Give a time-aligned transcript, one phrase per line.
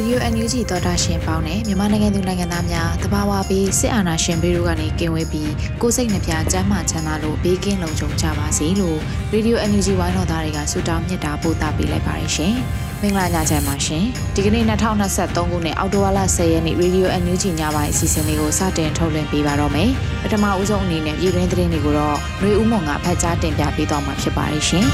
[0.00, 8.98] Radio NUG သောတာရှင်ပေါင်းနဲ့မြန်မာနိုင်ငံသူနိုင်ငံသားများတဘာဝပြီးစစ်အာဏာရှင်ဘေးတို့ကနေကင်းဝေးပြီးကိုစိတ်နှပြစမ်းမချမ်းသာလို့ဘေးကင်းလုံခြုံကြပါစေလို့
[9.34, 12.54] Radio NUG ဝိုင်းတော်သားတွေကဆုတောင်းမြတ်တာပို့သပေးလိုက်ပါတယ်ရှင်။
[13.02, 19.90] မင်္ဂလာညချမ်းပါရှင်။ဒီကနေ့2023ခုနှစ်အောက်တိုဘာလ10ရက်နေ့ Radio NUG ညပိုင်းအစီအစဉ်လေးကိုစတင်ထုတ်လွှင့်ပေးပါတော့မယ်။
[20.22, 24.86] ပထမဦးဆုံးအနေနဲ့ပြည်တွင်းသတင်းတွေကိုတော့ຫນွေဦးမုံကဖတ်ကြားတင်ပြပေးသွားမှာဖြစ်ပါတယ်ရှင်။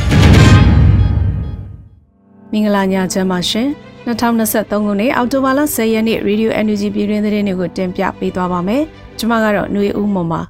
[2.52, 3.70] မင်္ဂလာညချမ်းပါရှင်။
[4.06, 8.82] 2023ခုနှစ်အောက်တိုဘာလ10ရက်နေ့ Radio NUG ပြည်တွင်းသတင်းတွေကိုတင်ပြပေးသွားပါမယ်။
[9.18, 10.40] ကျွန်မကတော့ຫນွေဦးမွန်ပါ။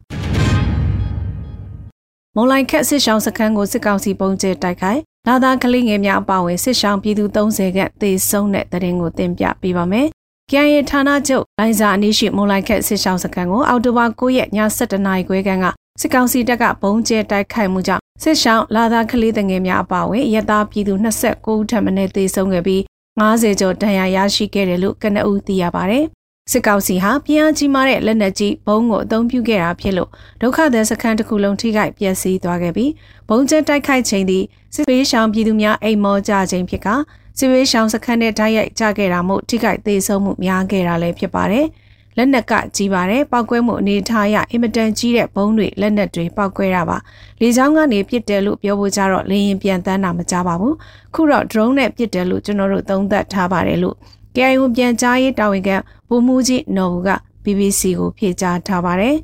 [2.37, 10.07] မုံလိုက်ခက်စစ်ဆောင်စခန်းကိုစစ်ကောင်စီပုံကျဲတိုက်ခိုက်လာသာကလေးငယ်များအပါအဝင်စစ်ဆောင်ပြည်သူ30ခန့်သေဆုံးတဲ့သတင်းကိုတင်ပြပေးပါမယ်။
[10.51, 15.67] ကျန်ရဌာနချုပ်လိုင်ဇာအနီးရှိမုံလိုက်ခက်စစ်ဆောင်စခန်းကိုအောက်တိုဘာ9ရက်ည7:00နာရီခွဲခန့်က
[16.01, 22.83] စစ်ကောင်စီတပ်ကဘုံကျဲတိုက်ခိုက်မှုကြောင့်စစ်ဆောင်လာသာကလေးငယ်များအပါအဝင်ရဲသားပြည်သူ29ဦးထပ်မံသေဆုံးခဲ့ပြီး
[23.21, 26.01] 90ကျော်တန်ရာရရှိခဲ့တယ်လို့ကနအူးသိရပါဗျ။
[26.53, 32.91] စစ်ကောင်စီဟာပြည်အားကြီးမားတဲ့လက်နက်ကြီးဘုံကိုအသုံးပြုခဲ့တာဖြစ်လို့ဒုက္ခသည်စခန်းတစ်ခုလုံးထိခိုက်ပျက်စီးသွားခဲ့ပြီး
[33.29, 36.89] ဘုံကျဲတိုက်ခိုက်ချိန်သည်စစ်ပေးရှောင်ပြည်သူများအိမ်မောကြခြင်းဖြစ်က
[37.39, 41.67] စစ်ပေးရှောင်စခန်းနဲ့တိုက်ရိုက်ကြခဲ့တာမို့ထိခိုက်သေးဆုံးမှုများခဲ့တာလည်းဖြစ်ပါတယ်။
[42.17, 46.99] လက်နက်ကကြီးပါတယ်ပောက်ကွဲမှုအနေထားရအင်မတန်ကြီးတဲ့ဘုံတွေလက်နက်တွေပောက်ကွဲတာပါ
[47.41, 50.75] လေကြောင်းကနေပစ်တယ်လို့ပြောဖို့ကြတော့လေရင်ပြန်တန်းတာမကြပါဘူး
[51.15, 53.97] ခုတော့ drone နဲ့ပစ်တယ်လို့ကျွန်တော်တို့သုံးသပ်ထားပါတယ်လို့
[54.35, 55.77] KIO ပြန်ကြားရေးတာဝန်ခံ
[56.09, 57.11] ဗိုလ်မှူးကြီးနော်ဘူးက
[57.45, 59.17] BBC ကိုဖြေကြားထားပါတယ်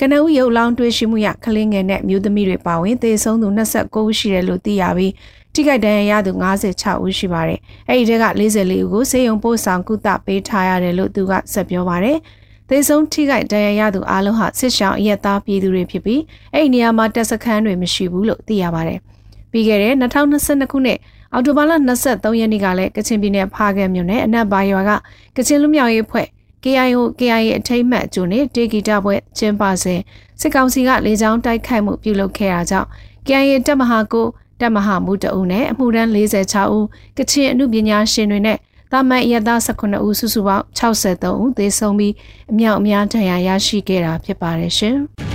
[0.00, 5.12] ကနဦးရုပ်လောင်းတွေ့ရှိမှုရကလင်းငယ်နဲ့မြို့သမီးတွေပါဝင်သေဆုံးသူ29ဦးရှိတယ်လို့သိရပြီး
[5.54, 12.18] ထိခိုက်ဒဏ်ရာရသူ56ဦးရှိပါတယ်။အဲ့ဒီထဲက44ဦးကိုစေယုံပို့ဆောင်ကုသပေးထားရတယ်လို့သူကဆက်ပြောပါတယ်။
[12.72, 16.22] သေဆုံးထိခိုက်ဒဏ်ရာရသူအလုံးဟာစစ်ရှောင်းအရက်သားပြည်သူတွေဖြစ်ပြီး
[16.54, 18.98] အဲ့ဒီနေရာမှာတပ်စခန်းတွေမရှိဘူးလို့သိရပါတယ်။
[19.50, 20.98] ပြီးခဲ့တဲ့2022ခုနှစ်
[21.32, 21.72] အောက်တိုဘာလ
[22.02, 24.90] 23ရက်နေ့ကလည်းကချင်ပြည်နယ်ဖားကဲမြို့နယ်အနက်ဘာရွာက
[25.36, 26.26] ကချင်လူမျိုးရေးဖွဲ့
[26.64, 30.00] KIO KIA အထိမ့်မှတ်ကျုံနဲ့တေဂီတာပွဲကျင်းပစဉ်
[30.40, 32.88] စစ်ကောင်စီကလေကြောင်းတိုက်ခိုက်မှုပြုလုပ်ခဲ့တာကြောင့်
[33.26, 34.26] KIA တပ်မဟာကို
[34.60, 36.86] တပ်မဟာမှုတအုပ်နဲ့အမှုတန်း46ဦး
[37.18, 38.58] ကချင်အမှုပညာရှင်တွေနဲ့
[38.92, 42.14] တာမန်ရသား18ဦးစုစုပေါင်း63ဦးသေဆုံးပြီး
[42.50, 44.96] အမြောက်အများဒဏ်ရာရရှိခဲ့တာဖြစ်ပါတယ်ရှင်။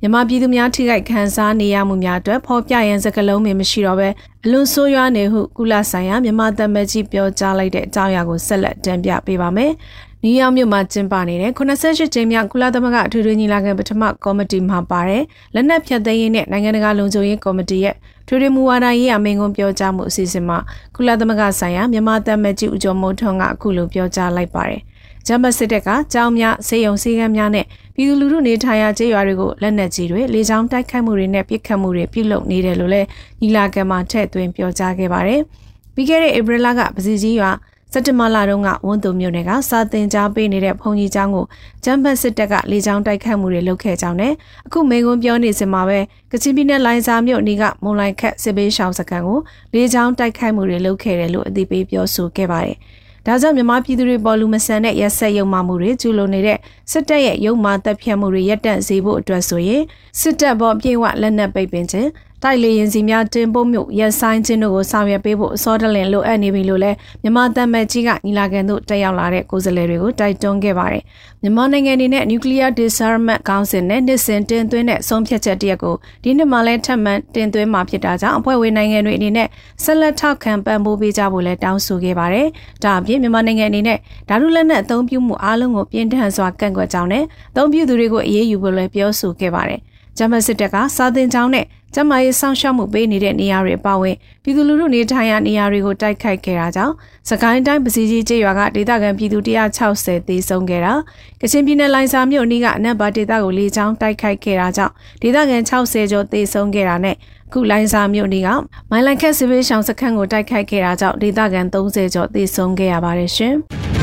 [0.00, 4.08] မြန်မာပြည်သူများထိခိုက်ခံစားနေရမှုများအတွက်ဖော်ပြရန်စကားလုံးတွေမရှိတော့ဘဲ
[4.44, 9.72] အလွန်ဆိုးရွားနေဟုကုလဆိုင်ရာမြန်မာသမ္မကြီးပြောကြားလိုက်တဲ့အကြောင်းအရာကိုဆက်လက်တင်ပြပေးပါမယ်။
[10.24, 15.22] နယူးယောက်မြို့မှာကျင်းပနေတဲ့88ကြိမ်မြောက်ကုလသမဂ္ဂအထွေထွေညီလာခံပထမကော်မတီမှာပါတဲ့
[15.54, 17.94] လက်နက်ဖြတ်သိမ်းရေးနဲ့နိုင်ငံတကာလုံခြုံရေးကော်မတီရဲ့
[18.28, 20.58] ထွေထွေမူဝါဒရေးအမိန့်ခွန်းပြောကြားမှုအစီအစဉ်မှာ
[20.96, 24.80] ကုလသမဂ္ဂဆိုင်ရာမြန်မာတပ်မကြီးဦးကျော်မိုးထွန်းကအခုလိုပြောကြားလိုက်ပါတယ်။
[25.26, 33.06] ဂျမစစ်တပ်ကကြောင်းများစေယုံစည်းကမ်းများနဲ့ပြည်သူလူထုနေထိုင်ရာကျေးရွာတွေကိုလက်နက်ကြီးတွေလေကြောင်းတိုက်ခိုက်မှုတွေနဲ့ပစ်ခတ်မှုတွေပြုလုပ်နေတယ်လို့လည်း
[33.40, 35.40] ညီလာခံမှာထည့်သွင်းပြောကြားခဲ့ပါတယ်။
[35.94, 37.50] ပြီးခဲ့တဲ့ဧပြီလကပစီကြီးရွာ
[37.96, 41.44] စက်တမလာတုန်းကဝန်သူမြို့နယ်ကစာတင်ကြားပေးနေတဲ့ဘုံကြီးကျောင်းကို
[41.84, 44.32] ဂျမ်ဘတ်စစ်တပ်ကလေကြောင်းတိုက်ခတ်မှုတွေလုပ်ခဲ့ကြောင်းနဲ့
[44.66, 45.98] အခုမေကွန်းပြောနေစမှာပဲ
[46.32, 49.38] ကချင်ပြည်နယ်လိုင်ဇာမြို့အနီးကမုံလိုက်ခတ်စစ်ပေးရှောင်းစခန်းကို
[49.74, 52.76] လေကြောင်းတိုက်ခိုက်မှုတွေလုပ်ခဲ့တယ်လို့အသိပေးပြောဆိုခဲ့ပါတယ်။
[53.26, 56.58] ဒါကြောင့်မြန်မာပြည်သူတွေပေါ်လူမဆန်တဲ့ရက်ဆက်ရုံမှမှုတွေကျူးလွန်နေတဲ့
[56.90, 59.82] စစ်တပ်ရဲ့ရုံမှတပ်ဖြတ်မှုတွေရပ်တန့်စေဖို့အတွက်ဆိုရင်
[60.20, 62.08] စစ်တပ်ဘောပြေဝလက်နက်ပိတ်ပင်ခြင်း
[62.46, 71.02] တိုက်လေရင်စီများတင်ပို့မှုရဆိုင်ခြင်းတို့ကိုဆောင်ရွက်ပေးဖို့အစောတလင်လိုအပ်နေပြီလို့လည်းမြန်မာတပ်မကြီးကညီလာခံသို့တက်ရောက်လာတဲ့ကိုယ်စားလှယ်တွေကိုတိုက်တွန်းခဲ့ပါတယ်။
[71.42, 79.48] မြန်မာနိုင်ငံအနေနဲ့ Nuclear Disarmament Council နဲ့နှစ်စဉ်တင်သွင်းတဲ့ဆုံးဖြတ်ချက်တရက်ကိုဒီနှစ်မှလည်းထပ်မံတင်သွင်းမှာဖြစ်တာကြောင့်အဖွဲ့ဝင်နိုင်ငံတွေအနေနဲ့
[79.84, 82.46] ဆက်လက်ထောက်ခံပံ့ပိုးပေးကြဖို့လည်းတောင်းဆိုခဲ့ပါတယ်။
[82.84, 83.98] ဒါအပြင်မြန်မာနိုင်ငံအနေနဲ့
[84.28, 89.80] ဓာတုလက်နက်အသုံးပြုမှုအလုံးကိုပြင်းထန်စွာကန့်ကွက်ကြောင်းနဲ့အသုံးပြုသူတွေကိုအရေးယူဖို့လည်းပြောဆိုခဲ့ပါတယ်။
[90.18, 91.64] ဂျမစစ်တပ်ကစာတင်ကြောင်းနဲ့
[91.94, 96.94] ကျန်းမာရေးစောင့်ရှောက်မှုပေးနေတဲ့နေရာတွေအပါအဝင်ပြည်သူလူထုနေထိုင်ရာနေရာတွေကိုတိုက်ခိုက်ခဲ့တာကြောင့်
[97.28, 99.38] စကိုင်းတိုင်းပစီကြီးကျေးရွာကဒေသခံပြည်သူ
[99.84, 100.92] 160သေဆုံးခဲ့တာ
[101.40, 104.92] ကချင်ပြည်နယ်လိုင်စာမြို့နီးကအနက်ပါဒေသကိုလေကြောင်းတိုက်ခိုက်ခဲ့တာကြောင့်
[105.22, 107.16] ဒေသခံ60ကျော်သေဆုံးခဲ့တာနဲ့
[107.52, 108.48] ခုလိုင်စာမြို့နီးက
[108.90, 113.56] မိုင်လန်ခက်စစ်ဘေးရှောင်စခန်းကိုတိုက်ခိုက်ခဲ့တာကြောင့်ဒေသခံ30ကျော်သေဆုံးခဲ့ရပါတယ်ရှင်။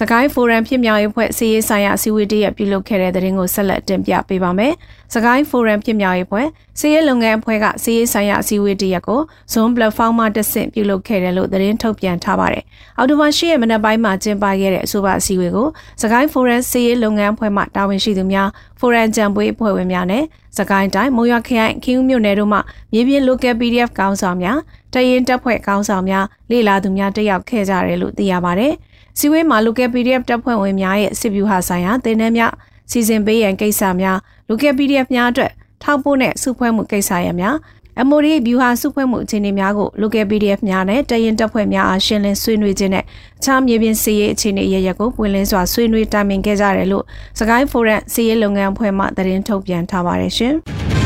[0.00, 4.72] စကိုင်းဖိုရမ်ဖြစ်မြောက်ရေးဖွဲ့စီရေးဆိုင်ရာအစည်းအဝေးတရက်ပြုလုပ်ခဲ့တဲ့တဲ့ရင်ကိုဆက်လက်တင်ပြပေးပါမယ်။
[5.14, 6.46] စကိုင်းဖိုရမ်ဖြစ်မြောက်ရေးဖွဲ့
[6.78, 9.20] စီရေးလုပ်ငန်းအဖွဲ့ကစီရေးဆိုင်ရာအစည်းအဝေးတရက်ကို
[9.52, 12.64] Zoom platform မှာတက်ဆင့်ပြုလုပ်ခဲ့တယ်လို့သတင်းထုတ်ပြန်ထားပါတယ်။
[12.98, 15.68] အော်တိုဘာရှိရဲ့မနက်ပိုင်းမှာကျင်းပခဲ့တဲ့အဆိုပါအစည်းအဝေးကို
[16.02, 18.48] စကိုင်းဖိုရမ်စီရေးလုပ်ငန်းအဖွဲ့မှတာဝန်ရှိသူများ
[18.80, 20.24] ဖိုရမ်ကြံပွေးအဖွဲ့ဝင်များနဲ့
[20.58, 22.58] စကိုင်းတိုင်းမုံရွာခရိုင်ခင်းဦးမြို့နယ်တို့မှ
[22.92, 24.58] မြေပြင် local PDF ကောင်းဆောင်များ
[24.94, 28.74] တရင်တပ်ဖွဲ့ကောင်းဆောင်များလေလာသူများတက်ရောက်ခဲ့ကြတယ်လို့သိရပါတယ်။
[29.20, 32.52] စီဝေးမှာ local PDF တပ်ဖွဲ့ဝင်များရဲ့စစ်ဗျူဟာဆိုင်ရာတင်နန်းများ
[32.90, 34.16] စီစဉ်ပေးရန်ကိစ္စများ
[34.48, 37.56] local PDF များအတွက်ထောက်ပို့နဲ့စုဖွဲ့မှုကိစ္စရများ
[38.00, 43.04] အမိုရီဗျူဟာစုဖွဲ့မှုအခြေအနေများကို local PDF များနဲ့တရင်တပ်ဖွဲ့များအားရှင်းလင်းဆွေးနွေးခြင်းနဲ့
[43.38, 47.04] အခြားမြေပြင်စီရေးအခြေအနေရရကိုပွင့်လင်းစွာဆွေးနွေးတိုင်ပင်ခဲ့ကြတယ်လို့
[47.38, 50.56] စကိုင်းဖိုရမ်စီရေးလုပ်ငန်းအဖွဲ့မှသတင်းထုတ်ပြန်ထားပါတယ်ရှင်။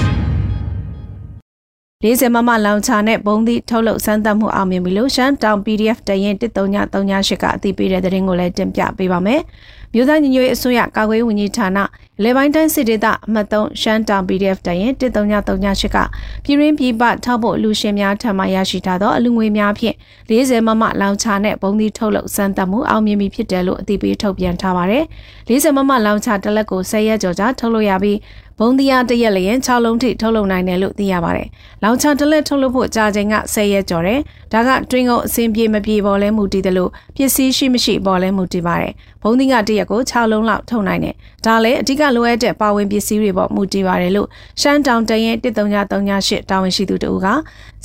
[2.03, 9.41] 40မမလောင်ချာနဲ့ဘုံသီးထုတ်လုပ်စမ်းသပ်မှုအောင်မြင်ပြီလို့ရှမ်းတောင် PDF တရင်13938ကအသိပေးတဲ့သတင်းကိုလည်းတင်ပြပေးပါမယ်။
[9.95, 11.79] မြို့သားညီညွတ်ရေးအစိုးရကာကွယ်ရေးဝန်ကြီးဌာန
[12.25, 15.97] လေပိုင်းတိုင်းစစ်ဒေသအမှတ်3ရှမ်းတောင် PDF တရင်13938က
[16.45, 19.97] ပြည်ရင်းပြည်ပထောက်ဖို့လူရှင်များထံမှရရှိထားသောအလူငွေများဖြင့်
[20.31, 25.05] 40မမလောင်ချာနဲ့ဘုံသီးထုတ်လုပ်စမ်းသပ်မှုအောင်မြင်ပြီဖြစ်တယ်လို့အသိပေးထုတ်ပြန်ထားပါတယ်။
[25.49, 28.19] 40မမလောင်ချာတစ်လက်ကို10ရက်ကျော်ကြာထုတ်လုပ်ရပြီး
[28.59, 31.49] ဘုံတရားတရက်လျင်6လုံးထိထုတ်လုပ်နိုင်တယ်လို့သိရပါတယ်။
[31.83, 34.21] လောင်ချတလက်ထုတ်လုပ်ဖို့ကြာချိန်က10ရက်ကျော်တယ်။
[34.53, 38.93] ဒါကတွင်းကုန်အစင်ပြေမပြေပေါ်လဲမူတည်တယ်လို့ပစ္စည်းရှိမရှိပေါ်လဲမူတည်ပါတယ်။
[39.23, 41.15] ဘုံသီးကတရက်ကို6လုံးလောက်ထုတ်နိုင်တယ်။
[41.47, 44.29] ဒါလည်းအဓိကလိုအပ်တဲ့ပါဝင်ပစ္စည်းတွေပေါ်မူတည်ပါတယ်လို့
[44.61, 47.27] ရှမ်းတောင်တရင်13338တာဝန်ရှိသူတို့က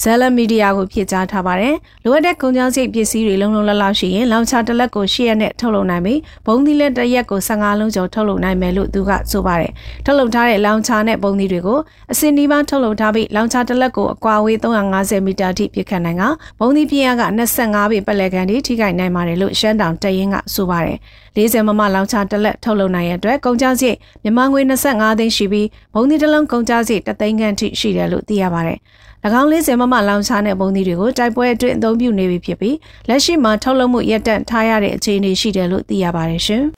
[0.02, 9.72] ဇက်လက်မီဒီယာကိုဖြည့်ကြားထားပါတယ်။လိုအပ်တဲ့ကုန်ကျစရိတ်ပစ္စည်းတွေလုံးလုံးလလောက်ရှိရင်လောင်ချတလက်ကို10ရက်နဲ့ထုတ်လုပ်နိုင်ပြီးဘုံသီးလက်တရက်ကို15လုံးကျော်ထုတ်လုပ်နိုင်မယ်လို့သူကဆိုပါတယ်။
[10.06, 11.80] ထုတ်လုပ်ထားတဲ့လောင်ချနဲ့ပုံသီးတွေကို
[12.12, 16.24] အစင်ဒီပါထုတ်လုပ်ထားပြီးလောင်ချတစ်လက်ကိုအကွာဝေး350မီတာထိပြစ်ခတ်နိုင်က
[16.60, 17.24] ပုံသီးပြင်းအားက
[17.60, 20.98] 25ပေပတ်လည်ကန်ထိထိခိုက်နိုင်ပါတယ်လို့ရှမ်းတောင်တရင်ကဆိုပါတယ်
[21.38, 28.80] 40မမလောင်ချတစ်လက်ထုတ်လုပ်နိုင်ရတဲ့ကုန်ကျစရိတ်မြန်မာငွေ25သိန်းရှိပြီးဘုံသီးတစ်လုံးကုန်ကျစရိတ်3သိန်းခန့်ထိရှိတယ်လို့သိရပါတယ်၎
[29.42, 32.76] င်း40မမလောင်ချတဲ့ပုံသီးတွေကိုတိုက်ပွဲအတွင်းအသုံးပြုနေပြီဖြစ်ပြီး
[33.10, 36.64] လက်ရှိမှာထုတ်လုပ်မှုရပ်တန့်ထားရတဲ့အခြေအနေရှိတယ်လို့သိရပါတယ်ရှင်။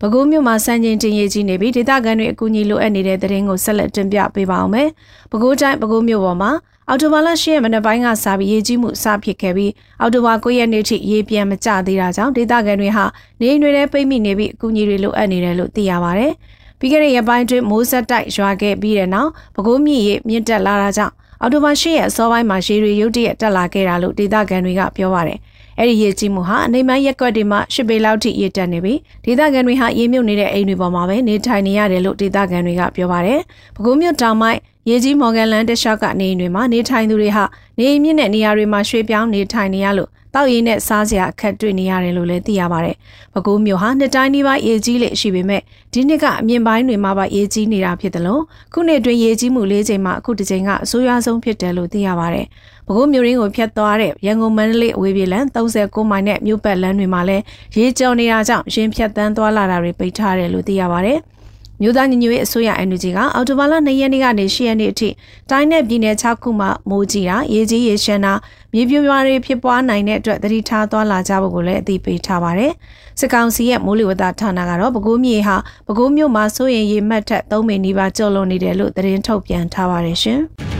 [0.00, 4.88] ပဲခူးမြို့မှာစံချိန်တင်ရေးကြီးနေပြီးဒေသခံတွေအကူအညီလိုအပ်နေတဲ့သတင်းကိုဆက်လက်တင်ပြပေးပါအောင်မယ်။
[5.30, 6.50] ပဲခူးတိုင်းပဲခူးမြို့ပေါ်မှာ
[6.90, 13.04] အော်တိုဘာလ10ရက်မနက်ပိုင်းကစပြီးရေးကြီးမှုစဖြစ်ခဲ့ပြီးအော်တိုဘာ9ရက်နေ့ထိရေးပြန်မကျသေးတာကြောင့်ဒေသခံတွေဟာ
[13.40, 16.26] နေအိမ်တွေထဲပိတ်မိနေပြီးအကူအညီတွေလိုအပ်နေတယ်လို့သိရပါဗျ။
[16.78, 25.38] ပြီးခဲ့တဲ့ရက်ပိုင်းတွင်မိုးဆက်တိုက်ရွာခဲ့ပြီးတဲ့နောက်ပဲခူးမြစ်ရေမြင့်တက်လာတာကြောင့်အော်တိုဘာ10ရက်အစောပိုင်းမှာရေတွေရုတ်တရက်တက်လာခဲ့တာလို့ဒေသခံတွေကပြောပါတယ်။
[25.78, 33.40] အဲ့ဒီရေကြီးမှုဟာအနေမရက်ကွက်တွေမှာရှစ်ပေလောက်ထိရေတက်နေပြီးဒေသခံတွေဟာရေမြုပ်နေတဲ့အိမ်တွေပေါ်မှာပဲနေထိုင်နေရတယ်လို့ဒေသခံတွေကပြောပါတယ်။
[33.74, 37.44] ပဲခူးမြို့တောင်ပိုင်း ရေကြီးမော်ဂန်လန်တက်ရှောက်ကနေအိမ်တွေမှာနေထိုင်သူတွေဟာ
[37.78, 42.96] နေအိမ်မြင့်တဲ့နေရာတွေမှာရွှေ့ပြောင်းနေထိုင်နေရလို့တောက်ရည်နဲ့စားစရာအခက်တွေ့နေရတယ်လို့လည်းသိရပါတယ်။
[43.32, 45.62] ပဲခူးမြို့ဟာနှစ်တိုင်းနီးပါးရေကြီးလေရှိပေမဲ့
[45.92, 48.42] ဒီနှစ်ကအမြင့်ပိုင်းတွေမှာပါရေကြီးနေတာဖြစ်တယ်လို့
[48.72, 52.46] ခုနှစ်တွင်ရေကြီးမှု၄ချိန်မှအခုတစ်ချိန်ကအဆိုးရွားဆုံးဖြစ်တယ်လို့သိရပါတယ်။
[52.86, 57.42] ပဲခူးမြို့ရင်းကိုဖျက်သွားတဲ့ရန်ကုန်မန္တလေးအဝေးပြေးလမ်း39မိုင်နဲ့မြို့ပတ်လမ်းတွေမှာလည်း
[57.76, 61.20] ရေကျော်နေတာကြောင့်ရင်ဖြတ်တန်းသွားလာတာတွေပိတ်ထားတယ်လို့သိရပါတယ်။
[61.82, 65.08] မြို့သားညီညွတ်ရေးအစိုးရ NUG ကအော်တိုဘာလ2ရက်နေ့ကနေ10ရက်နေ့အထိ
[65.50, 68.32] တိုင်းနဲ့ပြည်နယ်6ခုမှာမိုးကြီးတာရေကြီးရေရှမ်းတာ
[68.72, 72.72] မြေပြိုရွာတွေဖြစ်ပွားနိုင်တဲ့အတွက်သတိထားသွားလာကြဖို့ကိုလည်းအသိပေးထားပါတယ်။
[73.20, 75.56] စစ်ကောင်စီရဲ့မိုးလေဝသဌာနကတော့ပဲခူးမြေဟာ
[75.86, 80.40] ပဲခူးမြို့မှာစိုးရင်ရေမှတ်ထက်3မိနစ်နီးပါးကျော်လွန်နေတယ်လို့သတင်းထုတ်ပြန်ထားပါတယ်ရှင်။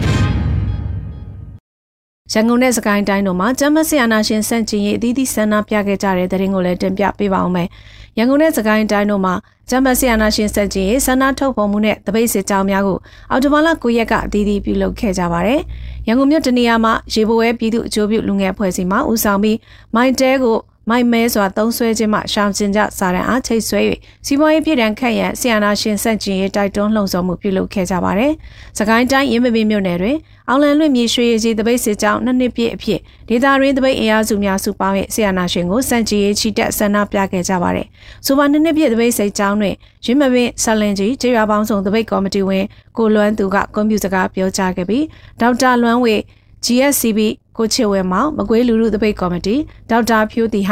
[2.32, 7.68] ရန်ကုန်နဲ့စကိုင်းတိုင်းတို့မှာကျမ်းမဆရာနာရှင်စန့်ကျင်ရေးအသီးသီးဆန္ဒပြခဲ့ကြတဲ့တဲ့ရင်ကိုလည်းတင်ပြပေးပါအောင်မယ်။
[8.18, 9.34] ရန်ကုန်နဲ့စကိုင်းတိုင်းတို့မှာ
[9.70, 12.98] ကျမ်းမဆရာနာရှင်စန့်ကျင်ရေးဆန္ဒထုတ်ဖော်မှုနဲ့တပိတ်စစ်ကြောင်းများကို
[13.30, 15.60] အော်တိုဘာလ9ရက်ကအသီးသီးပြုလုပ်ခဲ့ကြပါတယ်။
[16.06, 19.58] ရန်ကုန်မြို့တနေရာမှာရေဘဝဲပြည်သူ့အကျိုးပြုလူငယ်အဖွဲ့အစည်းမှဦးဆောင်ပြီး
[19.94, 20.56] မိုင်းတဲကို
[20.90, 23.80] မိုက်မဲစွာသုံးဆွဲခြင်းမှရှောင်ကျင်ကြစာရန်အားချိတ်ဆွဲ၍
[24.26, 28.32] စီးပွားရေးပြည်တံခန့်ရန်ဆီယနာရှင်စန့်ကျင်ရေးတိုက်တွန်းလှုံ့ဆော်မှုပြုလုပ်ခဲ့ကြပါတယ်။
[28.78, 30.16] စကိုင်းတိုင်းရင်းမပင်မြို့နယ်တွင်
[30.48, 37.86] အောင်လန်လွင့်မြေရွှေရည်ကြီးတပိတ်စစ်ကြောင်းနှစ်နှစ်ပြည့်အဖြစ်ဒေသရင်းတပိတ်အင်အားစုများစုပေါင်း၍ဆီယနာရှင်ကိုစန့်ကျင်ရေးချီတက်ဆန္ဒပြခဲ့ကြပါတယ်။
[38.26, 42.64] ဆိုပါနှစ်နှစ်ပြည့်တပိတ်စစ်ကြောင်းတွင်ရင်းမပင်ဆလင်ကြီးကျေးရွာပေါင်းစုံတပိတ်ကော်မတီဝင်
[42.96, 45.04] ကိုလွမ်းသူကကွန်ပျူတာစကားပြောကြားခဲ့ပြီး
[45.40, 46.16] ဒေါက်တာလွမ်းဝေ
[46.64, 47.20] GSCB
[47.56, 49.56] ကိုချစ်ဝဲမောင်မကွေးလူလူတပိတ်ကော်မတီ
[49.90, 50.70] ဒေါက်တာဖြိုးတီဟ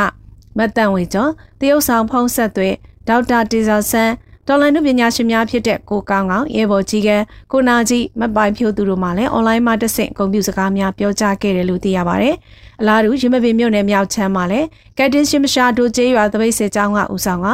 [0.57, 1.31] မတ်တန်ဝေကျော်
[1.61, 2.69] တရုတ်ဆောင်ဖုံးဆက်သွဲ
[3.09, 4.13] ဒေါက်တာတေဇာဆန်း
[4.47, 7.11] တော်လိုင်းနုပညာရှင်များဖြစ်တဲ့ကိုကောင်းကောင်းရေဘော်ကြီးက
[7.53, 12.35] ကိုနာကြီးမပိုင်ဖြိုးသူတို့မှလည်းအွန်လိုင်းမှာတက်ဆင့်ဂုဏ်ပြုစကားများပြောကြားခဲ့တယ်လို့သိရပါတယ်။
[12.81, 14.67] အလားတူရင်းမပင်မြို့နယ်မြောက်ချမ်းမှာလည်း
[14.99, 17.49] ကက်တင်ရှင်မရှာဒိုကျေးရွာသပိတ်စစ်ကြောင်းကဦးဆောင်က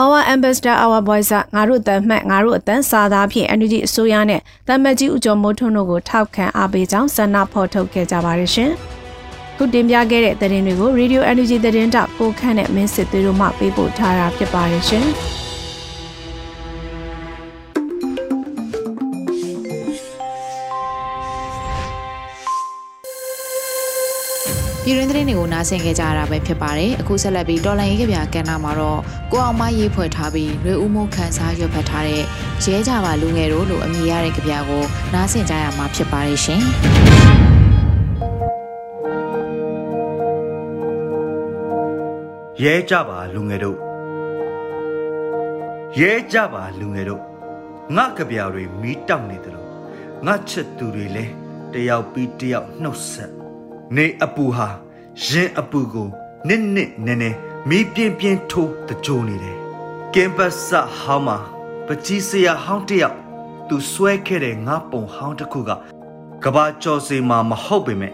[0.00, 8.70] Our Ambassador Our Voice ငါတို့အတန်မှတ်ငါတို့အတန်စာသားဖြင့် NUG အစိုးရနဲ့တမတ်ကြီးဦးကျော်မိုးထွန်းတို့ကိုထောက်ခံအားပေးကြောင်းဆန္ဒဖော်ထုတ်ခဲ့ကြပါတယ်ရှင်။
[9.56, 15.06] ခုတင်ပြခဲ့တဲ့သတင်းတွေကို Radio Energy သတင်းတောက်ကိုခန့်နဲ့မင်းစစ်သွေးတို့မှပေးပို့ထားတာဖြစ်ပါတယ်ရှင်။
[24.88, 29.00] ပြည်ရင်းသတင်းတွေကိုနားဆင်ကြကြရတာပဲဖြစ်ပါတယ်အခုဆက်လက်ပြီးတော်လိုင်းရေးကြပြကဏ္ဍမှာတော့
[29.32, 32.22] ကိုအောင်မရေးဖွဲ့ထားပြီးရွေဦးမှုခန်းစားရွက်ဖတ်ထားတဲ့
[32.64, 34.82] ရဲကြပါလူငယ်တို့လို့အမည်ရတဲ့ကြပြကို
[35.14, 36.62] နားဆင်ကြရမှာဖြစ်ပါတယ်ရှင်
[42.62, 43.78] ရဲကြပါလူငယ်တို့
[46.00, 47.22] ရဲကြပါလူငယ်တို့
[47.96, 49.68] ငါကြပြတွေမီးတောက်နေတယ်လို့
[50.26, 51.32] ငါချစ်သူတွေလည်း
[51.72, 53.35] တယောက်ပြီးတယောက်နှုတ်ဆက်
[53.94, 54.68] နေအပူဟာ
[55.26, 56.08] ရင်အပူကို
[56.48, 57.30] နစ်နစ်နဲနဲ
[57.68, 59.56] မီးပြင်းပြင်းထိုးတကြိုနေတယ်
[60.14, 61.36] ကင်ပတ်ဆဟောင်းမှာ
[61.86, 63.16] ပကြီးစရာဟောင်းတယောက်
[63.68, 65.70] သူဆွဲခဲ့တဲ့ငါပုံဟောင်းတစ်ခုက
[66.44, 68.12] ကဘာကျော်စီမှာမဟုတ်ပေမဲ့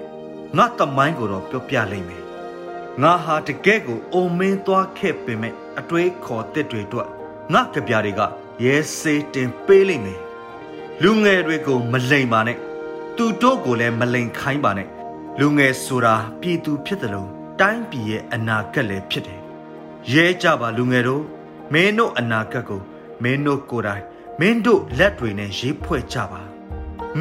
[0.56, 2.24] ငါတမိုင်းကိုတော့ပြောပြလိမ့်မယ်
[3.02, 7.08] ငါဟာတကယ့်ကိုအုံမင်းသွားခဲ့ပေမဲ့အတွေးခေါ်တစ်တွေအတွက်
[7.52, 8.20] ငါကြပြတွေက
[8.64, 10.20] ရဲစေးတင်ပေးလိမ့်မယ်
[11.02, 12.58] လူငယ်တွေကိုမလိမ်ပါနဲ့
[13.16, 14.88] သူတို့ကိုလည်းမလိမ်ခိုင်းပါနဲ့
[15.40, 19.40] လူငယ်ဆိုတာပြည်သူဖြစ်တယ်လို့တိုင်းပြည်ရဲ့အနာဂတ်လည်းဖြစ်တယ်
[20.12, 21.24] ရဲကြပါလူငယ်တို့
[21.72, 22.80] မင်းတို့အနာဂတ်ကို
[23.22, 24.02] မင်းတို့ကိုယ်တိုင်
[24.40, 26.40] မင်းတို့လက်တွေနဲ့ရေးဖွဲ့ကြပါ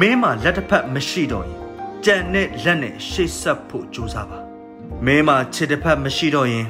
[0.00, 1.58] မင်းမှာလက်တစ်ဖက်မရှိတော့ရင်
[2.04, 4.38] ကြံတဲ့လက်နဲ့ရှေ့ဆက်ဖို့ကြိုးစားပါ
[5.04, 6.66] မင်းမှာခြေတစ်ဖက်မရှိတော့ရင်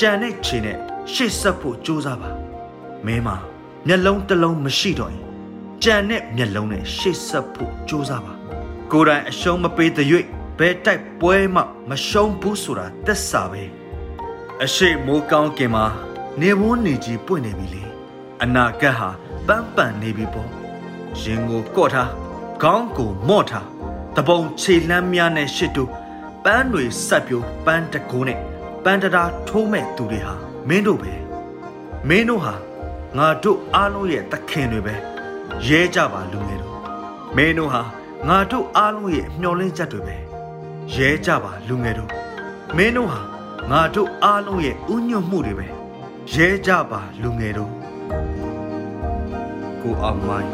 [0.00, 0.76] ကြံတဲ့ခြေနဲ့
[1.12, 2.30] ရှေ့ဆက်ဖို့ကြိုးစားပါ
[3.06, 3.36] မင်းမှာ
[3.86, 5.24] မျက်လုံးတစ်လုံးမရှိတော့ရင်
[5.84, 8.32] ကြံတဲ့မျက်လုံးနဲ့ရှေ့ဆက်ဖို့ကြိုးစားပါ
[8.92, 10.08] ကိုယ်တိုင်အရှုံးမပေးတဲ့၍
[10.58, 13.64] ဘယ်တိုက်ပွဲမှမရှုံးဘူးဆိုတာသက်စာပဲ
[14.62, 15.84] အရှိမိုးကောင်းကင်မှာ
[16.40, 17.84] နေဝန်းနေကြီးပွင့်နေပြီလေ
[18.42, 19.08] အနာဂတ်ဟာ
[19.46, 20.48] ပန်းပန်နေပြီပေါ့
[21.22, 22.10] ရင်ကိုကော့ထား
[22.62, 23.66] ခေါင်းကိုမော့ထား
[24.16, 25.84] တပုံခြေလမ်းများနဲ့ရှစ်တူ
[26.44, 28.38] ပန်းတွေဆက်ပြိုးပန်းတကိုးနဲ့
[28.84, 30.34] ပန်းတရာထိုးမဲ့သူတွေဟာ
[30.68, 31.12] မင်းတို့ပဲ
[32.08, 32.54] မင်းတို့ဟာ
[33.16, 34.94] ငါတို့အားလုံးရဲ့သခင်တွေပဲ
[35.66, 36.78] ရဲကြပါလူငယ်တို့
[37.36, 37.82] မင်းတို့ဟာ
[38.28, 40.16] ငါတို့အားလုံးရဲ့မျှော်လင့်ချက်တွေပဲ
[40.92, 42.10] ရဲကြပါလူငယ်တို့
[42.76, 43.20] မင်းတို့ဟာ
[43.70, 45.66] ငါတို့အားလုံးရဲ့ဥညွတ်မှုတွေပဲ
[46.32, 47.72] ရဲကြပါလူငယ်တို့
[49.80, 50.50] ကိုအောင်မိုင်း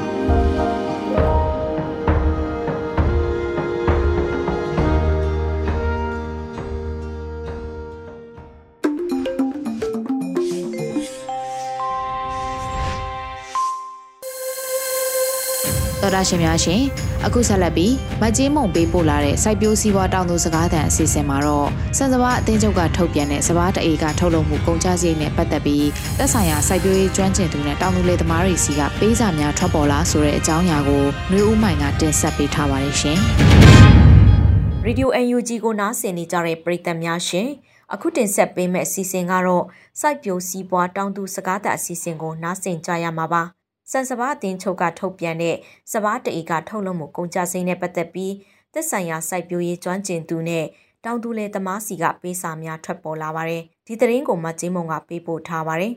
[16.15, 16.83] တော်ရရှင်များရှင်
[17.27, 25.87] အခုဆက်လက်ပြီးမကြေးမုံပေးပို့လာတဲ့စိုက်ပျိုးစည်းဝါးတောင်သူစကားသံအစီအစဉ်မှာတော့စံစဘာအသင်းချုပ်ကထုတ်ပြန်တဲ့စဘာတအေကထုတ်လုပ်မှုကုန်ကျစရိတ်နဲ့ပတ်သက်ပြီး
[26.19, 33.19] သက်ဆိုင်ရာစိုက်ပျိုးရေးကျွမ်းကျင်သူနဲ့တောင်သူလယ်သမားတွေစီကပေးစာများထွက်ပေါ်လာဆိုတဲ့အကြောင်းအရာကိုနှွေဦးမိုင်ကတင်ဆက်ပေးထားပါတယ်ရှင်။
[34.87, 37.49] Radio UNG ကိုနားဆင်နေကြတဲ့ပရိသတ်များရှင်
[37.93, 39.65] အခုတင်ဆက်ပေးမယ့်အစီအစဉ်ကတော့
[40.01, 43.45] စိုက်ပျိုးစည်းပွားတောင်သူစကားသံအစီအစဉ်ကိုနားဆင်ကြရမှာပါ။
[43.93, 45.57] စံစဘာအသင်းချုပ်ကထုတ်ပြန်တဲ့
[45.93, 48.35] စဘာတအေကထုတ်လုပ်မှုကုန်ကြစိမ်းနဲ့ပတ်သက်ပြီး
[48.73, 50.65] သက်ဆိုင်ရာစိုက်ပျိုးရေးကျွမ်းကျင်သူနဲ့
[51.05, 55.93] တောင်သူလယ်သမားစီကပေးစာများထွက်ပေါ်လာပါတယ်။ဒီသတင်းကိုမကျင်းမုံကပေးပို့ထားပါတယ်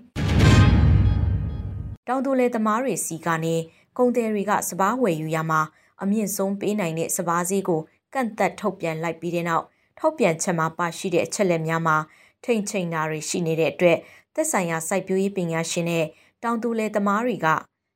[2.08, 3.56] ။တောင်သူလယ်သမားတွေစီကနေ
[3.98, 5.62] ကုန်သည်တွေကစဘာဝယ်ယူရမှာ
[6.02, 7.82] အမြင့်ဆုံးပေးနိုင်တဲ့စဘာဈေးကို
[8.14, 9.66] ကန့်သက်ထုတ်ပြန်လိုက်ပြီးတဲ့နောက်
[10.00, 11.98] ထုတ်ပြန်ချက်မှာပါရှိတဲ့အချက်လက်များမှာ
[12.44, 13.98] ထိမ့်ချိန်တာတွေရှိနေတဲ့အတွက်
[14.36, 16.06] သက်ဆိုင်ရာစိုက်ပျိုးရေးပညာရှင်နဲ့
[16.44, 17.48] တောင်သူလယ်သမားတွေက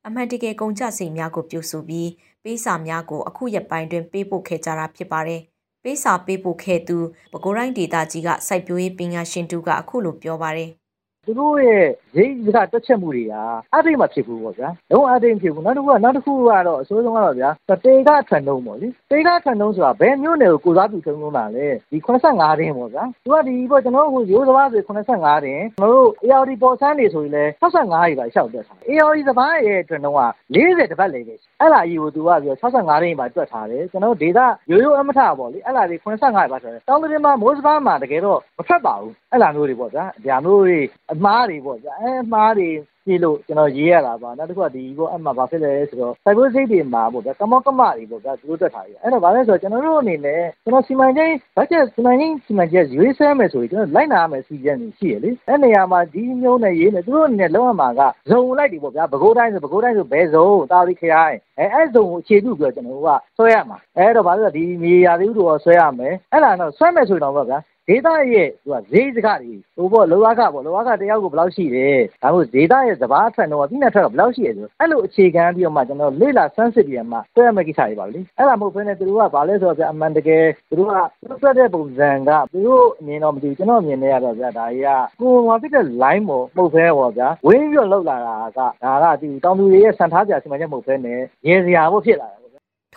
[0.07, 2.09] အမှန်တကယ်ကုန်ကျစရိတ်များကိုပြုစုပြီး
[2.43, 5.41] ပေးစာများကိုအခုရက်ပိုင်းတွင်ပေးပို့ခဲ့ကြတာဖြစ်ပါတယ်။
[5.83, 6.97] ပေးစာပေးပို့ခဲ့သူ
[7.31, 10.69] ပဲခူးတိုင်းဒေသကြီးကစိုက်ပျိုးရေးပညာရှင်တူကအခုလိုပြောပါတယ်။
[11.27, 11.85] သူတို့ရဲ့
[12.17, 13.33] ရိတ်ကတက်ချက်မှုတွေက
[13.73, 30.15] အဲ့ဒီမှာဖြစ်ဘူးပေါ့ဗျာလုံးဝအဲ့ဒီဖြစ်ဘူးနောက်တစ်ခုကနောက်တစ်ခုကတော့အစိုးဆုံးကတော့ဗျာတေကထန်တုံးပေါ့လေတေကထန်တုံးဆိုတာဘယ်မျိုးနယ်ကိုကိုစားပြုထုံးလုံးတာလဲဒီ85တင်းပေါ့ဗျာသူကဒီပေါ့ကျွန်တော်တို့ရိုးစဘာဆို85တင်းကျွန်တော်တို့ ARD ပေါ်ဆန်းနေဆိုရင်လည်း65ကြီးပါရှောက်တက်ထား ARD စဘာရဲ့အတွင်းတော့
[30.55, 40.79] 40တပတ်လေပဲအဲ့လာကြီးကိုသူကပြော65တင်းပါတွက်ထားတယ်ကျွန်တော်တို့ဒေတာရိုးရိုးအမထပေါ့လေအဲ့လာကြီး85ပါဆိုတယ်တောင်းတရင်မှာမိုးစဘာမှာတကယ်တော့မဖက်ပါဘူးအဲ့လာမျိုးတွေပေါ့ဗျာဒါမျိုးတွေ
[41.11, 42.69] အအမားတွေပေါ့ဗျာအဲအမားတွေ
[43.05, 67.59] ကြည့်လို့ကျွန်တော်ရေးရတာပါနောက်တစ်ခုကဒီပေါ့အမှဘာဖြစ်လဲဆိုတော့စိုက်ပျိုးစိတ်တွေမှာပေါ့ဗျာကမောကမတွေပေါ့ဗျာသူတို့တက်ထားပြီအဲ့တော့ဘာလဲဆိုတော့ကျွန်တော်တို့အနေနဲ့ကျွန်တော်စီမံကိန်းဘတ်ဂျက်စီမံကိန်းစီမံချက်ရွေးဆဲမယ်ဆိုရင်ကျွန်တော်လိုက်နာရမယ်စီစဉ်နေရှိရလေအဲ့နေရာမှာဒီမျိုးနဲ့ရေးနေသူတို့အနေနဲ့လုံးဝမှာကဇုံလိုက်တွေပေါ့ဗျာဘကိုးတိုင်းဆိုဘကိုးတိုင်းဆိုဘယ်ဇုံတာလီခရိုင်အဲအဲ့ဇုံကိုအခြေပြုပြီးတော့ကျွန်တော်တို့ကဆွဲရမှာအဲ့တော့ဘာလို့လဲဒီမြေယာသေးဥတော်ဆွဲရမယ်အဲ့ဒါတော့ဆွဲမယ်ဆိုရင်တော့ဗျာ
[67.89, 84.89] ဒေတာရဲ့သူကဈေးစကားတွေဟိုပေါ့လောကပေါ့လောကတယောက်ကိုဘယ်လောက်ရှိတယ်ဒါမှမဟုတ်ဒေတာရဲ့စဘာအထွက်တော့ပြီးနေထွက်ကဘယ်လောက်ရှိရဆိုအဲ့လိုအခြေခံပြီးတော့မှကျွန်တော်လေ့လာဆန်းစစ်ပြီးမှတွေ့ရမယ့်ကိစ္စတွေပါလေအဲ့ဒါမဟုတ်ဘဲနဲ့သူတို့ကဘာလဲဆိုတော့ဗျအမှန်တကယ်သူတို့ကသူတို့တဲ့ပုံစံကသူတို့အမြင်တော့မသိဘူးကျွန်တော်အမြင်နဲ့ရတော့ဗျဒါကြီးက
[85.19, 92.46] ကိုယ်မှာဖြစ်တဲ့ line ပေါ့ပုတ်ဖဲပေါ့ဗျာဝင်းပြီးတော့လောက်လာတာကဒါကဒီတောင်သူတွေရဲ့စံထားကြစီမံချက်မဟုတ်ဘဲနဲ့ရေစရာဖို့ဖြစ်လာတယ်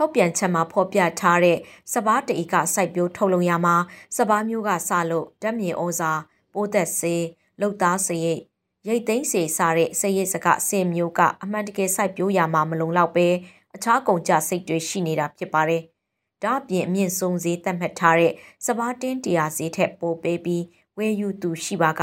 [0.03, 1.59] ထုတ်ပြန်ချက်မှာဖော်ပြထားတဲ့
[1.93, 3.77] စပားတအီကစိုက်ပျိုးထုတ်လုပ်ရမှာ
[4.17, 6.13] စပားမျိုးကစလို့ဓာတ်မြေဩဇာ
[6.53, 7.25] ပိုးသက်စေး
[7.61, 8.41] လုတ်သားစရိတ်
[8.89, 13.29] ရိတ်သိမ်းစေစားတဲ့စရိတ်စကစင်မျိုးကအမှန်တကယ်စိုက်ပျိုးရမှာမလုံလောက်ပဲ
[13.75, 15.83] အခြားကုန်ကြစိတ်တွေရှိနေတာဖြစ်ပါတယ်။
[16.43, 18.33] ဒါ့အပြင်အမြင့်ဆုံးဈေးသတ်မှတ်ထားတဲ့
[18.67, 20.65] စပားတင်းတရားဈေးထက်ပိုပေးပြီး
[20.99, 22.03] ဝယ်ယူသူရှိပါက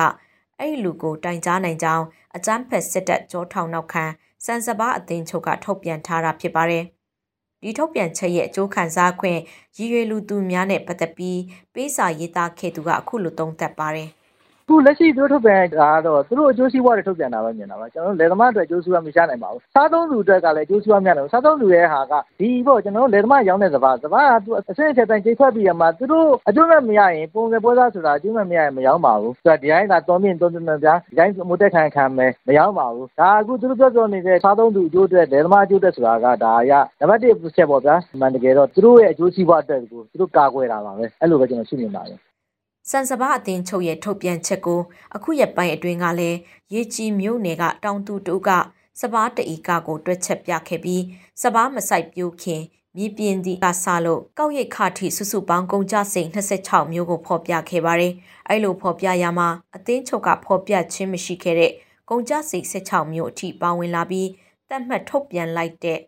[0.60, 4.06] အဲ့လူကိုတိုင်ကြားနိုင်ကြောင်းအကြမ်းဖက်စစ်တပ်ကြောထောင်နောက်ခံ
[4.46, 6.86] စံစပားအသင်းချုပ်ကထုတ်ပြန်ထားတာဖြစ်ပါတယ်။
[7.68, 9.40] ဒီထုတ်ပြန်ချက်ရဲ့အကျိုးခံစားခွင့်
[9.78, 11.40] ရည်ရွယ်လူသူများနဲ့ပတ်သက်ပြီး
[11.74, 14.10] ပေးစာရေးသားခဲ့သူကအခုလိုသုံးသပ်ပါတယ်
[14.70, 42.20] ခုလက်ရှိသူတို့ထုတ်ပြန်တာကတော့သူတို့အကျိုးစီးပွားတွေထုတ်ပြန်တာပဲမြင်တာပါကျွန်တော်တို့လယ်သမားအတွက်အကျိုးစီးပွားမရှာနိုင်ပါဘူးစားသုံးသူအတွက်ကလည်းအကျိုးစီးပွားများတယ်စားသုံးသူရဲ့ဟာကဒီပေါ့ကျွန်တော်တို့လယ်သမားရောင်းတဲ့စပါးစပါးကသူအဆင့်အချက်တိုင်းချိန်ခွက်ပြီးရမှာသူတို့အကျိုးမဲ့မရရင်ပုံစံပွဲသားဆိုတာအကျိုးမဲ့မရရင်မရောင်းပါဘူးဆိုတော့ဒီတိုင်းကတော်မြင့်တော်မြင့်ဗျာဒီတိုင်းမိုးတက်ခံခံမယ်မရောင်းပါဘူးဒါအခုသူတို့ပြောပြောနေတဲ့စားသုံးသူအကျိုးအတွက်လယ်သမားအကျိုးအတွက်ဆိုတာကဒါရနံပါတ်1ချက်ပေါ့ဗျာမှန်တကယ်တော့သူတို့ရဲ့အကျိုးစီးပွားအတွက်ကိုသူတို့ကာကွယ်တာပါပဲအဲ့လိုပဲကျွန်တော်ရှင်းမြင်ပါတယ်
[42.90, 44.82] စံစဘာအတင်ချုပ်ရဲ့ထုတ်ပြန်ချက်ကို
[45.16, 46.38] အခုရက်ပိုင်းအတွင်းကလည်း
[46.74, 48.50] ရေကြည်မြို့နယ်ကတောင်သူတို့က
[49.02, 51.04] စဘာတအီကကိုတွက်ချက်ပြခဲ့ပြီး
[51.42, 52.62] စဘာမဆိုင်ပြိုးခင်
[52.98, 58.14] မြေပြင်ဒီကဆလို့ကောက်ရိတ်ခထိစုစုပေါင်းကုန်ကြစိန်26မျိုးကိုဖော်ပြခဲ့ပါတယ်။
[58.50, 61.72] အဲ့လိုဖော်ပြရမှာအသင်းချုပ်ကဖော်ပြခြင်းမရှိခဲ့တဲ့
[62.10, 64.30] ကုန်ကြစိန်16မျိုးအထိပါဝင်လာပြီး
[64.70, 66.00] တတ်မှတ်ထုတ်ပြန်လိုက်တဲ့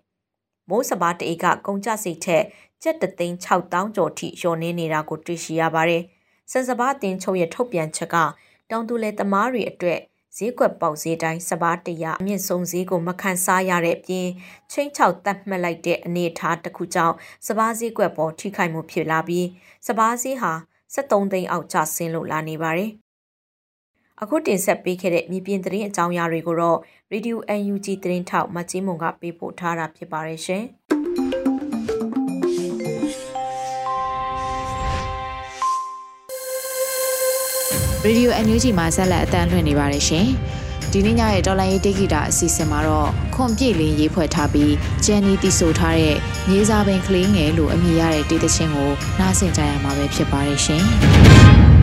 [0.69, 2.43] မိုးစဘာတအေကကုန်ကြစိတ်ထက်
[2.83, 6.03] ကျက်တသိန်း6000ကျော်ထိလျော်နေနေတာကိုတွေ့ရှိရပါတယ်။
[6.51, 8.15] စံစဘာတင်ချုပ်ရဲ့ထုတ်ပြန်ချက်က
[8.69, 9.99] တောင်သူလယ်သမားတွေအတွက်
[10.37, 14.27] ဈေးကွက်ပေါက်ဈေးတိုင်းစဘာတရအမြင့်ဆုံးဈေးကိုမခံစားရတဲ့အပြင်
[14.71, 17.15] ချင်းချောက်တတ်မှတ်လိုက်တဲ့အနေအထားတစ်ခုကြောင့်
[17.47, 19.47] စဘာဈေးကွက်ပေါ်ထိခိုက်မှုဖြစ်လာပြီး
[19.87, 20.53] စဘာဈေးဟာ
[20.95, 22.91] 73သိန်းအောက်ကျဆင်းလို့လာနေပါတယ်။
[24.21, 26.79] အခုတင်ဆက်ပေးခဲ့တဲ့မြေပြင်သတင်းအကြောင်းအရာတွေကိုတော့
[27.11, 30.65] Radio UNG သတင်းထောက်မကြီးမုံကပေးပို့ထားတာဖြစ်ပါတယ်ရှင်။
[38.03, 40.27] ရေဒီယို NUG မှာဆက်လက်အသံလွှင့်နေပါတယ်ရှင်။
[40.91, 44.73] ဒီနေ့ညရဲ့တော်လိုင်းရေးတိဂီတာအစီအစဉ်မှာတော့ခွန်ပြည့်လင်းရေးဖွဲ့ထားပြီး
[45.05, 46.17] ဂျန်နီတီဆိုထားတဲ့
[46.49, 50.83] မြေစာပင်ကလေးငယ်လို့အမည်ရတဲ့တေးသချင်းကိုနားဆင်ကြရမှာပဲဖြစ်ပါတယ်ရှင်။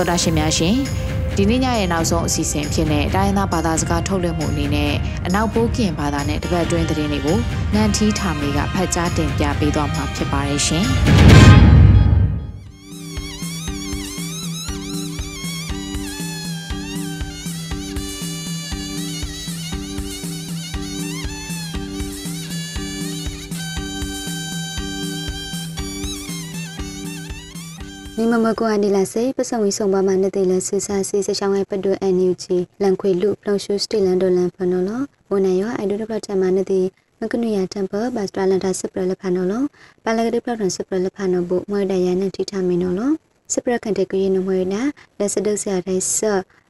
[0.00, 0.76] တော်တာရှင်များရှင်
[1.36, 4.92] ဒီနေ့ညရဲ့နောက်ဆုံးအစီအစဉ်ဖြစ်တဲ့တိုင်းရင်းသားဘာသာစကားထုတ်လွှင့်မှုအနေနဲ့
[5.26, 7.38] အနောက်ပိုးကင်ဘာသာနဲ့တပတ်အတွင်းသတင်းတွေကို
[7.74, 11.49] ငန်ထီးထာမေကဖတ်ကြားတင်ပြပေးသွားမှာဖြစ်ပါတယ်ရှင်
[28.30, 34.90] မိမမကွာနီလာစေပစံဝီဆောင်ပါမနဲ့တေလဆူဆာစီစချောင်းရဲ့ပဒွအန်ယူဂျီလန်ခွေလူပလုံရှူစတီလန်ဒိုလန်ဖနော်လ
[35.30, 36.80] ဝန်နယောအိုင်ဒိုဒပတမနဲ့တေ
[37.20, 39.54] မကနုယာတမ်ပဘတ်စတလန်တာစပရလဖနော်လ
[40.04, 43.00] ပါလကတိပလန်စပရလဖနော်ဘမွေဒရန်နဲ့ထိထမင်းနော်လ
[43.54, 44.82] စပရကန်တကရီနမွေနာ
[45.18, 46.18] လက်စဒုဆရာတိုင်းဆ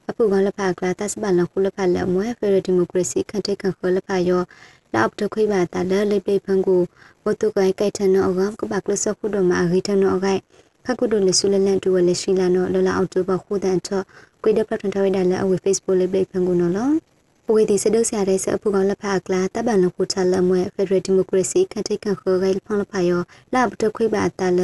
[0.09, 4.41] အပူကလဖကလာတစပလန်ခုလဖလမွေဖရဒီမိုကရေစီကန်တေကန်ခလဖယော
[4.93, 6.81] လောက်တခွေပါတလလိပိဖန်ကို
[7.25, 10.41] ဝတုကိုင်ကိုက်ထနောကကပကလစခုဒမအဂိထနောကိုင်
[10.85, 14.03] ခကုဒိုလေဆူလလန်တူဝလေရှိလာနော်လလအောက်တိုဘာခုဒန်တော့
[14.43, 16.89] ကွေဒပလတ်ထဝိဒါလအဝေ Facebook လေးပိတ်ဖန်ကူနော်လော
[17.51, 23.21] ပွေဒီစဒုဆရာတဲ့ဆအဖူကောင်လက်ဖကလာတပန်လခုချလမွဲဖက်ဒရယ်ဒီမိုကရေစီခန့်ထိတ်ခန့်ခေါ်ဂိုင်ဖောင်းလဖယော
[23.53, 24.61] လာဘတခွိပါတလ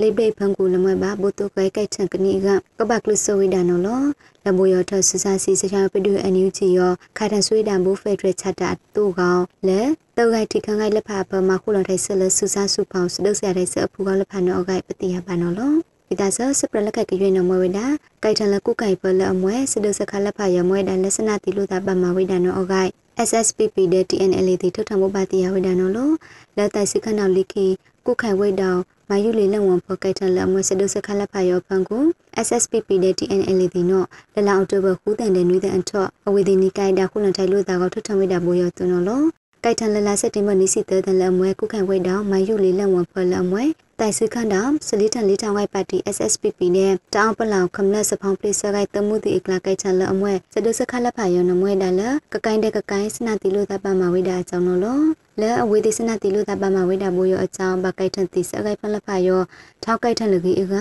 [0.00, 2.46] လေးပိတ်ဖန်ကူလမွဲပါဘုတုကိုင်ကိုက်ချန်ကနီက
[2.78, 4.02] ကပကလဆဝိဒါနော်လော
[4.44, 9.80] လဘယောထဆဆာစီစချာပဒူအန်ယူဂျီယောခါတန်ဆွေးတန်ဘူဖက်ဒရယ်ချတာတူကောင်လဲ
[10.16, 17.80] တောက်ဂိုက်ထိခန်းဂိုင်လက်ဖပမခုလော်ထိုင်ဆလဆူဆာဆူဖောင်းစဒုဆရာတဲ့ဆအဖူကောင်လက်ဖနော်ဂိုင်ပတိယပါနော်လော ဒီဒါဆစပရလက်ကကရွေးနမဝေဒ
[18.22, 22.90] ကိုက်ထလကုကိုင်ပလအမွဲစဒုစခလက်ဖရမွဲဒလက်စနာတိလူတာပမဝေဒနောအဂိုင်
[23.28, 26.14] SSPP တဲ့ TNL တိထုတ်ထမှုပါတိယဝေဒနောလို့
[26.56, 27.66] လက်တိုင်စခနောက်လိခိ
[28.06, 32.02] ကုခိုင်ဝေတောင်မယူလီလက်ဝန်ဖော်ကိုက်ထလအမွဲစဒုစခလက်ဖရဖန်ကို
[32.46, 39.26] SSPP တဲ့ TNL တိနောလလအောက်တိုဘာခုတန်တဲ့နွေတဲ့အထော့အဝေဒီနီကိုင်တာခုလန်ထိုင်လို့တာကထုတ်ထဝေဒဘိုးရသွနော်လို့
[39.64, 43.64] ကိုက်ထန်လလစက်တင်မနီစီတဲ့လအမွဲကုခိုင်ဝေတောင်မယူလီလက်ဝန်ဖော်လအမွဲ
[44.00, 52.02] တိုင်စခန်ဒမ်စလီတန်လီတောင်ဝိုင်ပါတီ SSPP နဲ့တောင်ပလောင်ခမလစဖောင်းပလိစဂိုင်တမှုတီအကလာကိုက်ချန်လအမွဲစဒုစခလက်ဖာယောနမွဲဒါလ
[52.34, 55.04] ကကိုင်းတဲ့ကကိုင်းစနာတီလို့တပမဝိဒါအကြောင်းလို့
[55.40, 59.40] လဲအဝေးဒီစနာတီလို့တပမဝိဒါဘိုးယောအကြောင်းဘကိုက်ထန်တီစဂိုင်ဖလက်ဖာယော
[59.84, 60.74] ထောက်ကိုက်ထန်လကြီးအက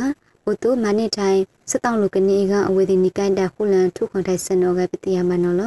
[0.51, 1.39] ဥတုမနိတိုင်
[1.71, 5.63] စတောင်းလူကနေကအဝေဒီနိကိုင်းတာခုလန်ထုခွန်ထိုင်စနောကပတိယမနောလ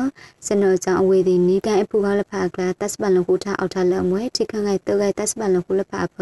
[0.47, 6.17] စနောကြောင့်အဝေဒီနိကိုင်းအဖူကလဖကလတတ်စပလန်ခုထအောက်ထလအမွဲထိခန့်ကိုက်တောက်ကိုက်တတ်စပလန်ခုလဖဖ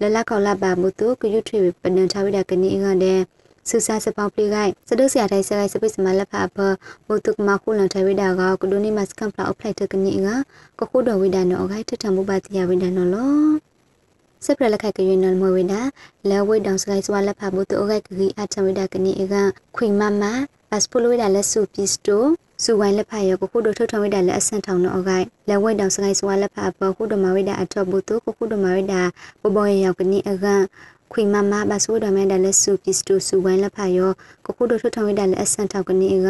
[0.00, 3.20] လလခေါလပါမှုတုကယုထွေပနန်ချဝိဒကနေကတဲ့
[3.68, 6.56] ဆူဆာစပောင်းပလိကိုက်စဒုစရာတိုင်းစကိုက်စပိစမလဖဖ
[7.06, 10.28] ဘုတုကမခုလန်ထဝိဒါကကဒိုနီမတ်ကမ်ဖလာအပလိုက်တကနေက
[10.78, 13.73] ကခုဒဝိဒါနောအခိုက်ထထမှုပါတိယဝိဒါနောလော
[14.44, 15.74] စပရလက်ခိုက်ကရွေးနော်မဝေဒ
[16.30, 19.34] လဲဝိတောင်စကိုင်းစွာလက်ဖာဘူးတူအခိုက်ကကြီးအထဝိဒကနီအက
[19.76, 20.24] ခွေမမ
[20.70, 22.24] ပတ်စပိုလိုဝိဒလက်စုပစ္စတို
[22.62, 28.94] စူဝိုင်းလက်ဖာရောကိုခုတို့ထုတ်ထဝိဒလက်အဆန်ထောင်နော်အခိုက်လဲဝိတောင်စကိုင်းစွာလက်ဖာဘခုတို့မဝိဒအထော့ဘူးတူကိုခုတို့မဝိဒ
[29.42, 30.46] ဘဘောရရောက်ကနီအက
[31.12, 34.10] ခွေမမဘဆူဒမဲဒလက်စုပစ္စတိုစူဝိုင်းလက်ဖာရော
[34.44, 36.28] ကိုခုတို့ထုတ်ထဝိဒလက်အဆန်ထောက်ကနီအက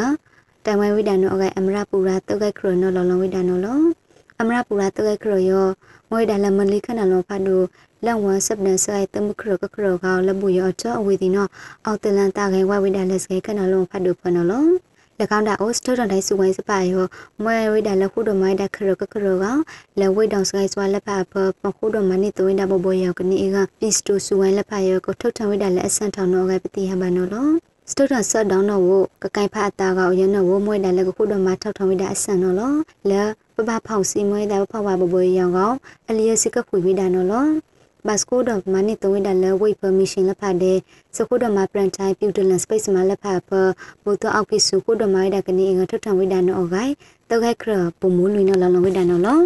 [0.66, 3.78] တမဝိဒနောအခိုက်အမရပူရာတုတ်ကခရနောလောလောဝိဒနောလော
[4.40, 5.66] အမရပူရာတုတ်ကခရယော
[6.10, 7.64] မွေဒါလမလိခနလောဖတ်တို့
[8.04, 11.46] လက်ဝဆပ်နဆိုင်တမခရကခရကလဘူရချအဝေဒီနော
[11.84, 14.68] အောက်တလန်တာခိုင်ဝဝိဒါလက်စကေခနလုံးဖတ်တို့ဖနလုံး၎
[15.38, 17.04] င်းတာအိုစတိုတန်တိုင်းစုဝိုင်းစပါယော
[17.42, 19.44] မွဲဝိဒါလက်ခုတော်မိုင်းတာခရကခရက
[19.98, 27.48] လက်ဝိတောင်စကိုင်းစွာလက်ဖပပခုတော်မနိတဝိဒါဘဘယောကနေကပစ္စတိုစုဝိုင်းလက်ဖယောကိုထုတ်ထဝိဒါလက်အဆန်ထောင်တော့ကပတိဟဘနောလော
[27.90, 28.90] စတိုတာဆတ်ဒေါင်းတော့ဝ
[29.22, 32.72] ကကိုင်ဖာတာကရနဝမွဲတယ်လက်ခုတော်မှာထောက်ထောင်ဝိဒါအဆန်နော်လော
[33.10, 33.22] လဲ
[33.56, 35.76] ပပဖောက်စီမွဲတယ်ဖောက်ပါဘဘရောင်ကောင်
[36.08, 37.44] အလျက်စကခွေဝိဒါနော်လော
[38.06, 40.78] ဘတ်စကိုတော့မနိတဝိဒါလဲဝိတ်ပမီရှင်လက်ဖတ်တဲ့
[41.16, 43.50] စကိုတော့မှာပရန်တိုင်းပြူတလန်စပိတ်မှာလက်ဖတ်ဖ
[44.04, 46.92] ဘုတ်တော့အောက်ဖိစုကိုတော့မိုင်းဒါကနေငါထောက်ထောင်ဝိဒါနော်အဂိုင်
[47.30, 49.38] တောက်ခိုက်ခရပုံမူးလွင်နော်လောင်လောင်ဝိဒါနော်လော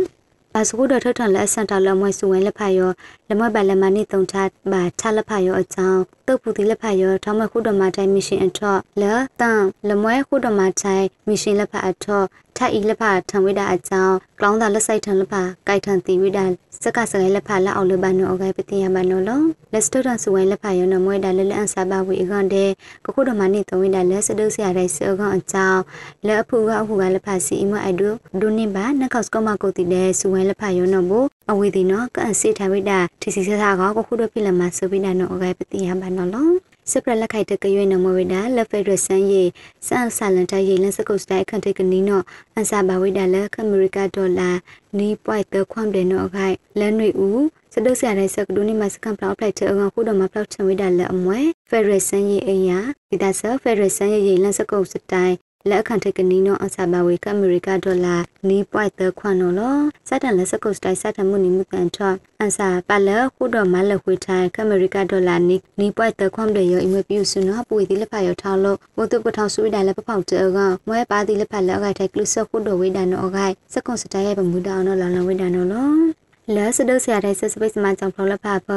[0.54, 2.90] ပါစကုဒထထလက်အစန်တာလမွဲစုဝင်လက်ဖတ်ရော
[3.30, 4.36] လမွဲပါလမနိတုံချ
[4.72, 9.02] ပါချလက်ဖတ်ရောအကြောင်းတုတ်ပူတိလက်ဖတ်ရောထောင်းမခုဒမတိုင်းမရှင်အထော့လ
[9.40, 16.44] တန်လမွဲခုဒမတိုင်းမရှင်လက်ဖတ်အထော့ထဤလက်ဖတ်ထံဝိဒါအကြောင်းကလောင်းတာလက်ဆိုင်ထံလက်ဖတ်ကိုက်ထံတီဝိဒါ
[16.82, 22.70] စကစရဲလက်ဖတ်လက်အောက်လက်ပါနောအဂိုင်ပတိယမနောလောလက်စတိုတန်စုဝင်လက်ဖတ်ရောနမွဲဒါလက်လက်အန်စာပါဝီအခွန်တဲ့
[23.04, 25.82] ကခုဒမနိတုံဝိဒါလက်စဒုဆရာတဲ့စေအခွန်အကြောင်း
[26.26, 36.50] လက်အဖူကအဖူကလက်ဖတ်စီအမအိုက်ဒိုဒုနိဘာနက်ကော့စကမကိုတီတဲ့စုဝင်လက်ဖတ်ရောနဘော အဝေဒီနောကန်စီထဝိဒါတီစီဆာကကခုဒဖိလမဆဝိဒါနောအဂိုင်ပတိယမနောလော
[36.90, 39.42] စပရလက်ခိုက်တကရွေးနမဝိဒါလက်ဖက်ရဆန်ယေ
[39.86, 42.20] စန်ဆာလန်တယေလန်စကုတ်စတိုင်ခန့်တေကနီနော
[42.54, 44.50] အန်စာဘဝိဒါလက်ခမရီကာဒေါ်လာ
[44.98, 52.78] နီပွိုက်တခွမ်ဒေနောအခိုက်လန်နွေဦးစဒုဆရာတဲ့စကဒူနီမစကန်ပလောက်ဖလိုက်တဲ့ငါခုတော်မှာပလောက်ချံဝိဒါလက်အမွဲဖက်ရဆန်ယေအရာ
[53.10, 55.34] ဒီဒါဆဖက်ရဆန်ယေလန်စကုတ်စတိုင်
[55.70, 58.16] လက်အခန့်ထိတ်ကနီနောအစာဘဝေကအမေရိကဒေါ်လာ
[58.48, 59.78] နီပွိုက်တခွန်နော်လော
[60.08, 78.68] စတန်လက်စကုတ်စတိုင်စတန်မှုနီမှုကန်ထော့အန်စာပါလခုတော်မလခွေထိုင်ကအမေရိကဒေါ်လာနီနီပွိုက်တခွန်တွေရောအမွေပြူစနောပွေဒီလက်ဖာရောထောင်းလို့ဘုတုပထောင်ဆွေးတိုင်လက်ပဖောက်တဲကမွဲပါဒီလက်ဖာလက်အခိုက်ထိုက်ကလုဆခုတော်ဝေဒန်နောအခိုက်စကုတ်စတိုင်ရဲ့ပမှုတောင်းနော်လောင်လောင်ဝေဒန်နော်လော လဲစဒုဆရာတဲ့ဆက်စပိတ်စမကြောင့်ဖလောလဖာပ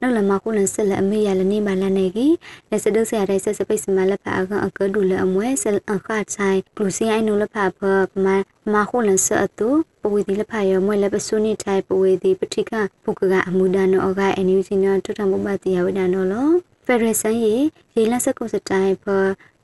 [0.00, 2.34] နောက်လမခုလန်ဆက်လက်အမေရလနေမလာနေကြီး
[2.70, 4.32] လဲစဒုဆရာတဲ့ဆက်စပိတ်စမလက်ဖာ
[4.66, 8.26] အကဒူလအမွဲဆလအခါချိုင်ပလူစီအိုင်နုလဖာပပမ
[8.72, 9.68] မခုလန်ဆက်အတူ
[10.02, 12.72] ပဝေဒီလဖာရမွဲလက်ပစုနိထိုင်ပဝေဒီပတိက
[13.04, 16.48] ပုကကအမှုဒနောအကအန်ယူစီနောထွထမဘတိယဝဒနောလော
[16.86, 17.54] ဖက်ဒရယ်ဆန်ရေ
[17.96, 19.06] ရေလစကုစတိုင်ပ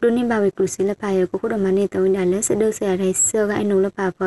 [0.00, 4.18] ဒုန်ဘဝေကုစီလဖာရကိုခုဒမနေတုံးဒါလဲစဒုဆရာတဲ့ဆောကအနုလဖာပ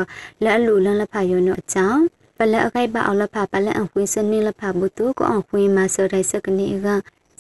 [0.44, 2.04] လက်အလူလန်လဖာရနောအချောင်း
[2.40, 6.88] ပလက်အခိုက်ပါအောင်လဖပလက်အခွင်းစနင်းလဖဘုတုကိုအောင်ခွင်းမဆော်တိုင်းစကနေက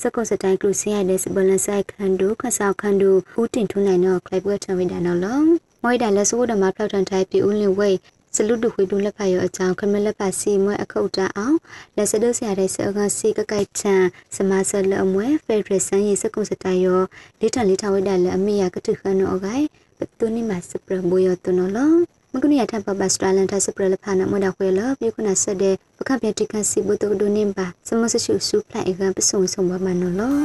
[0.02, 5.40] စကောစတိုင်ကလူစီရတဲ့စဘလန်ဆိုင်ခန်ဒူခဆောက်ခန်ဒူဦးတင်ထွန်းနိုင်တော့ကလိုက်ပွဲထံဝိဒါနော်လော
[5.84, 7.98] မွိဒါလက်ဆိုးဒမဖောက်ထန်ထိုင်ပြဦးလင်ဝိတ်
[8.36, 11.58] စလူတူခွေတူလက်ဖတ်ရအကြောင်းခမလက်ဖတ်စီမွဲအခုတ်တာအောင်
[11.96, 14.04] လက်စဒုဆရာတဲ့ဆောကစီကကိုက်ချန်
[14.36, 17.02] စမဆလအမွဲဖက်ဒရယ်ဆန်ရေးစကုစတိုင်ရော
[17.40, 19.66] လေးထန်လေးထဝိဒါလက်အမေရကတုခန်နော်အကိုင်
[19.98, 30.36] ပတူနိမစပရဘိုယတနော်လော မကုနီယထပ်ပပစတရလန်ထစပရလဖာနမဒခွေလပြုခုနာဆက်တဲ့ပကပြတိကစီဘုတုဒုန်င်ပါစမဆရှုစုဖလိုက်အကပဆုံဆုံဘမနော်လော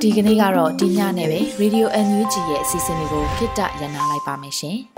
[0.00, 4.78] ဒီကနေ့ကတော့ဒီညနဲ့ပဲ Radio NUG ရဲ့အစီအစဉ်လေးကိုခਿੱတရနာလိုက်ပါမယ်ရှင်။